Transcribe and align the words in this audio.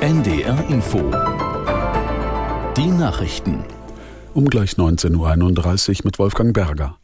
NDR 0.00 0.64
Info. 0.70 0.98
Die 2.76 2.86
Nachrichten. 2.86 3.64
Um 4.32 4.48
gleich 4.48 4.72
19.31 4.72 5.90
Uhr 5.90 5.96
mit 6.04 6.18
Wolfgang 6.18 6.54
Berger. 6.54 6.96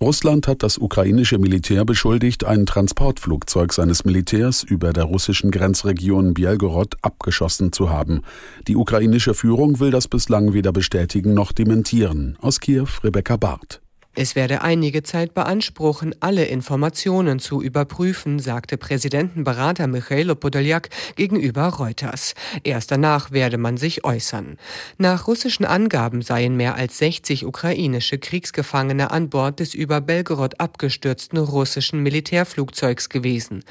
Russland 0.00 0.46
hat 0.46 0.62
das 0.62 0.78
ukrainische 0.78 1.38
Militär 1.38 1.84
beschuldigt, 1.84 2.44
ein 2.44 2.66
Transportflugzeug 2.66 3.72
seines 3.72 4.04
Militärs 4.04 4.62
über 4.62 4.92
der 4.92 5.04
russischen 5.04 5.50
Grenzregion 5.50 6.34
Bielgorod 6.34 6.94
abgeschossen 7.02 7.72
zu 7.72 7.90
haben. 7.90 8.22
Die 8.68 8.76
ukrainische 8.76 9.34
Führung 9.34 9.80
will 9.80 9.90
das 9.90 10.06
bislang 10.06 10.52
weder 10.52 10.72
bestätigen 10.72 11.34
noch 11.34 11.52
dementieren. 11.52 12.36
Aus 12.40 12.60
Kiew 12.60 12.88
Rebecca 13.02 13.36
Barth. 13.36 13.80
Es 14.18 14.34
werde 14.34 14.62
einige 14.62 15.02
Zeit 15.02 15.34
beanspruchen, 15.34 16.14
alle 16.20 16.46
Informationen 16.46 17.38
zu 17.38 17.60
überprüfen, 17.60 18.38
sagte 18.38 18.78
Präsidentenberater 18.78 19.88
Michailo 19.88 20.34
Podoljak 20.34 20.88
gegenüber 21.16 21.66
Reuters. 21.66 22.34
Erst 22.64 22.90
danach 22.90 23.30
werde 23.30 23.58
man 23.58 23.76
sich 23.76 24.04
äußern. 24.04 24.56
Nach 24.96 25.26
russischen 25.26 25.66
Angaben 25.66 26.22
seien 26.22 26.56
mehr 26.56 26.76
als 26.76 26.96
60 26.96 27.44
ukrainische 27.44 28.16
Kriegsgefangene 28.16 29.10
an 29.10 29.28
Bord 29.28 29.60
des 29.60 29.74
über 29.74 30.00
Belgorod 30.00 30.60
abgestürzten 30.60 31.36
russischen 31.36 32.02
Militärflugzeugs 32.02 33.10
gewesen. 33.10 33.64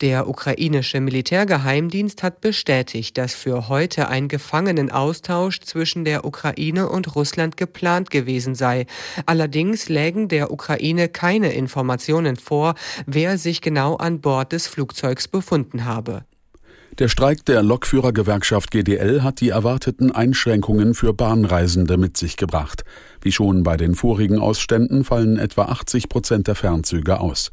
Der 0.00 0.26
ukrainische 0.26 0.98
Militärgeheimdienst 0.98 2.24
hat 2.24 2.40
bestätigt, 2.40 3.16
dass 3.18 3.34
für 3.34 3.68
heute 3.68 4.08
ein 4.08 4.26
Gefangenenaustausch 4.26 5.60
zwischen 5.60 6.04
der 6.04 6.24
Ukraine 6.24 6.88
und 6.88 7.14
Russland 7.14 7.56
geplant 7.56 8.10
gewesen 8.10 8.56
sei. 8.56 8.86
Allerdings 9.26 9.91
lägen 9.92 10.26
der 10.26 10.50
Ukraine 10.50 11.08
keine 11.08 11.52
Informationen 11.52 12.34
vor, 12.36 12.74
wer 13.06 13.38
sich 13.38 13.60
genau 13.60 13.94
an 13.96 14.20
Bord 14.20 14.50
des 14.52 14.66
Flugzeugs 14.66 15.28
befunden 15.28 15.84
habe. 15.84 16.24
Der 16.98 17.08
Streik 17.08 17.46
der 17.46 17.62
Lokführergewerkschaft 17.62 18.70
GDL 18.70 19.22
hat 19.22 19.40
die 19.40 19.48
erwarteten 19.48 20.12
Einschränkungen 20.12 20.92
für 20.92 21.14
Bahnreisende 21.14 21.96
mit 21.96 22.18
sich 22.18 22.36
gebracht. 22.36 22.84
Wie 23.22 23.32
schon 23.32 23.62
bei 23.62 23.78
den 23.78 23.94
vorigen 23.94 24.38
Ausständen 24.38 25.02
fallen 25.02 25.38
etwa 25.38 25.66
80 25.66 26.10
Prozent 26.10 26.48
der 26.48 26.54
Fernzüge 26.54 27.18
aus. 27.18 27.50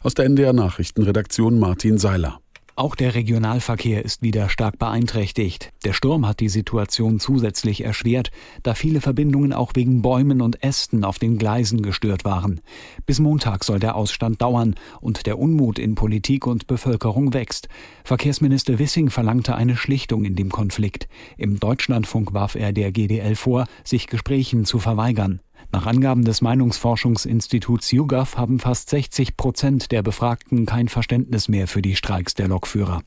Aus 0.00 0.12
der 0.12 0.26
NDR 0.26 0.52
Nachrichtenredaktion 0.52 1.58
Martin 1.58 1.96
Seiler. 1.96 2.41
Auch 2.74 2.94
der 2.94 3.14
Regionalverkehr 3.14 4.02
ist 4.02 4.22
wieder 4.22 4.48
stark 4.48 4.78
beeinträchtigt. 4.78 5.70
Der 5.84 5.92
Sturm 5.92 6.26
hat 6.26 6.40
die 6.40 6.48
Situation 6.48 7.20
zusätzlich 7.20 7.84
erschwert, 7.84 8.30
da 8.62 8.72
viele 8.72 9.02
Verbindungen 9.02 9.52
auch 9.52 9.72
wegen 9.74 10.00
Bäumen 10.00 10.40
und 10.40 10.62
Ästen 10.62 11.04
auf 11.04 11.18
den 11.18 11.36
Gleisen 11.36 11.82
gestört 11.82 12.24
waren. 12.24 12.62
Bis 13.04 13.18
Montag 13.18 13.64
soll 13.64 13.78
der 13.78 13.94
Ausstand 13.94 14.40
dauern 14.40 14.74
und 15.02 15.26
der 15.26 15.38
Unmut 15.38 15.78
in 15.78 15.94
Politik 15.94 16.46
und 16.46 16.66
Bevölkerung 16.66 17.34
wächst. 17.34 17.68
Verkehrsminister 18.04 18.78
Wissing 18.78 19.10
verlangte 19.10 19.54
eine 19.54 19.76
Schlichtung 19.76 20.24
in 20.24 20.34
dem 20.34 20.50
Konflikt. 20.50 21.08
Im 21.36 21.60
Deutschlandfunk 21.60 22.32
warf 22.32 22.54
er 22.54 22.72
der 22.72 22.90
GDL 22.90 23.36
vor, 23.36 23.66
sich 23.84 24.06
Gesprächen 24.06 24.64
zu 24.64 24.78
verweigern. 24.78 25.40
Nach 25.70 25.86
Angaben 25.86 26.24
des 26.24 26.40
Meinungsforschungsinstituts 26.40 27.92
YouGov 27.92 28.36
haben 28.36 28.58
fast 28.58 28.90
60 28.90 29.36
Prozent 29.36 29.92
der 29.92 30.02
Befragten 30.02 30.66
kein 30.66 30.88
Verständnis 30.88 31.48
mehr 31.48 31.68
für 31.68 31.82
die 31.82 31.96
Streiks 31.96 32.34
der 32.34 32.48
Lokführer. 32.48 33.02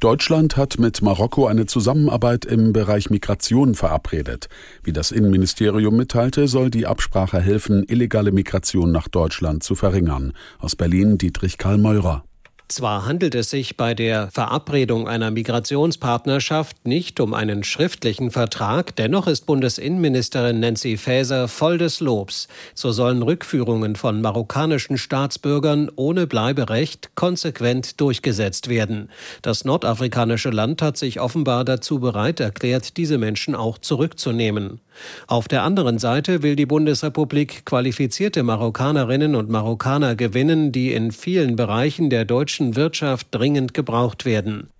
Deutschland 0.00 0.56
hat 0.56 0.78
mit 0.78 1.02
Marokko 1.02 1.48
eine 1.48 1.66
Zusammenarbeit 1.66 2.44
im 2.44 2.72
Bereich 2.72 3.10
Migration 3.10 3.74
verabredet. 3.74 4.48
Wie 4.84 4.92
das 4.92 5.10
Innenministerium 5.10 5.96
mitteilte, 5.96 6.46
soll 6.46 6.70
die 6.70 6.86
Absprache 6.86 7.40
helfen, 7.40 7.84
illegale 7.88 8.30
Migration 8.30 8.92
nach 8.92 9.08
Deutschland 9.08 9.64
zu 9.64 9.74
verringern. 9.74 10.34
Aus 10.60 10.76
Berlin 10.76 11.18
Dietrich 11.18 11.58
Karl 11.58 11.78
Meurer. 11.78 12.22
Zwar 12.68 13.06
handelt 13.06 13.34
es 13.34 13.48
sich 13.48 13.78
bei 13.78 13.94
der 13.94 14.30
Verabredung 14.30 15.08
einer 15.08 15.30
Migrationspartnerschaft 15.30 16.86
nicht 16.86 17.18
um 17.18 17.32
einen 17.32 17.64
schriftlichen 17.64 18.30
Vertrag, 18.30 18.94
dennoch 18.94 19.26
ist 19.26 19.46
Bundesinnenministerin 19.46 20.60
Nancy 20.60 20.98
Faeser 20.98 21.48
voll 21.48 21.78
des 21.78 22.00
Lobs. 22.00 22.46
So 22.74 22.92
sollen 22.92 23.22
Rückführungen 23.22 23.96
von 23.96 24.20
marokkanischen 24.20 24.98
Staatsbürgern 24.98 25.90
ohne 25.96 26.26
Bleiberecht 26.26 27.14
konsequent 27.14 28.02
durchgesetzt 28.02 28.68
werden. 28.68 29.08
Das 29.40 29.64
nordafrikanische 29.64 30.50
Land 30.50 30.82
hat 30.82 30.98
sich 30.98 31.20
offenbar 31.20 31.64
dazu 31.64 32.00
bereit 32.00 32.38
erklärt, 32.38 32.98
diese 32.98 33.16
Menschen 33.16 33.54
auch 33.54 33.78
zurückzunehmen. 33.78 34.82
Auf 35.26 35.48
der 35.48 35.62
anderen 35.62 35.98
Seite 35.98 36.42
will 36.42 36.56
die 36.56 36.66
Bundesrepublik 36.66 37.64
qualifizierte 37.64 38.42
Marokkanerinnen 38.42 39.34
und 39.34 39.50
Marokkaner 39.50 40.16
gewinnen, 40.16 40.72
die 40.72 40.92
in 40.92 41.12
vielen 41.12 41.56
Bereichen 41.56 42.10
der 42.10 42.24
deutschen 42.24 42.76
Wirtschaft 42.76 43.28
dringend 43.30 43.74
gebraucht 43.74 44.24
werden. 44.24 44.70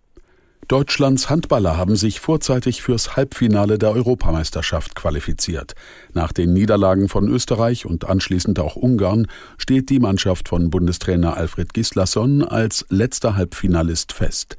Deutschlands 0.69 1.31
Handballer 1.31 1.79
haben 1.79 1.97
sich 1.97 2.21
vorzeitig 2.21 2.83
fürs 2.83 3.17
Halbfinale 3.17 3.79
der 3.79 3.91
Europameisterschaft 3.93 4.95
qualifiziert. 4.95 5.75
Nach 6.13 6.31
den 6.31 6.53
Niederlagen 6.53 7.09
von 7.09 7.27
Österreich 7.27 7.87
und 7.87 8.07
anschließend 8.07 8.59
auch 8.59 8.77
Ungarn 8.77 9.29
steht 9.57 9.89
die 9.89 9.99
Mannschaft 9.99 10.47
von 10.51 10.69
Bundestrainer 10.69 11.39
Alfred 11.39 11.73
Gislason 11.73 12.43
als 12.43 12.85
letzter 12.91 13.35
Halbfinalist 13.35 14.13
fest. 14.13 14.59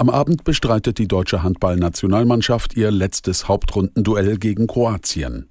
Am 0.00 0.08
Abend 0.08 0.44
bestreitet 0.44 0.96
die 0.96 1.08
deutsche 1.08 1.42
Handballnationalmannschaft 1.42 2.74
ihr 2.74 2.90
letztes 2.90 3.48
Hauptrundenduell 3.48 4.38
gegen 4.38 4.66
Kroatien. 4.66 5.50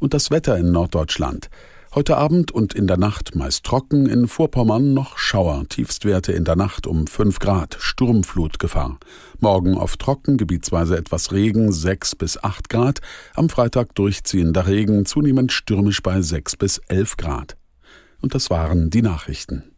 Und 0.00 0.14
das 0.14 0.30
Wetter 0.30 0.56
in 0.56 0.72
Norddeutschland. 0.72 1.50
Heute 1.94 2.16
Abend 2.16 2.50
und 2.50 2.72
in 2.72 2.86
der 2.86 2.96
Nacht 2.96 3.36
meist 3.36 3.64
trocken, 3.64 4.06
in 4.06 4.26
Vorpommern 4.26 4.94
noch 4.94 5.18
Schauer, 5.18 5.68
Tiefstwerte 5.68 6.32
in 6.32 6.44
der 6.44 6.56
Nacht 6.56 6.86
um 6.86 7.06
5 7.06 7.40
Grad, 7.40 7.76
Sturmflutgefahr. 7.78 8.98
Morgen 9.38 9.74
oft 9.74 10.00
trocken, 10.00 10.38
gebietsweise 10.38 10.96
etwas 10.96 11.30
Regen, 11.30 11.72
6 11.72 12.16
bis 12.16 12.42
8 12.42 12.70
Grad, 12.70 13.00
am 13.34 13.50
Freitag 13.50 13.94
durchziehender 13.96 14.66
Regen, 14.66 15.04
zunehmend 15.04 15.52
stürmisch 15.52 16.00
bei 16.00 16.22
6 16.22 16.56
bis 16.56 16.78
11 16.88 17.18
Grad. 17.18 17.58
Und 18.22 18.34
das 18.34 18.48
waren 18.48 18.88
die 18.88 19.02
Nachrichten. 19.02 19.73